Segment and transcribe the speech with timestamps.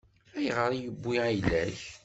[0.37, 1.79] Ayɣer i yewwi ayla-k?